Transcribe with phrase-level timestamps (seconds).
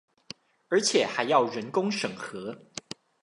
[0.69, 2.57] 而且還要人工審核